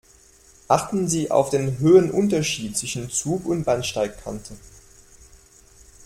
Achten 0.67 1.07
Sie 1.07 1.29
auf 1.29 1.51
den 1.51 1.77
Höhenunterschied 1.77 2.75
zwischen 2.75 3.11
Zug 3.11 3.45
und 3.45 3.65
Bahnsteigkante. 3.65 4.55